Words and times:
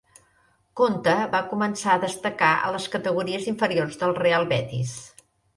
Conte 0.79 1.13
va 1.35 1.41
començar 1.51 1.91
a 1.97 2.01
destacar 2.05 2.49
a 2.55 2.73
les 2.77 2.89
categories 2.97 3.47
inferiors 3.55 4.03
del 4.03 4.19
Real 4.23 4.49
Betis. 4.55 4.99